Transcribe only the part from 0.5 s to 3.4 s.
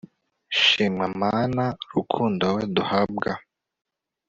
shimwa mana rukundo wowe duhabwa